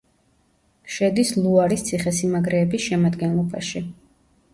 [0.93, 3.83] შედის ლუარის ციხესიმაგრეების შემადგენლობაში.